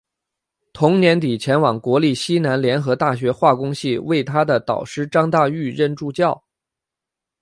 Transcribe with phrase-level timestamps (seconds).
[0.73, 6.43] 同年底前往国立西南联合大学化工系为他的导师张大煜任助教。